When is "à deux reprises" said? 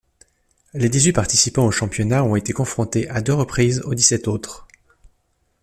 3.11-3.81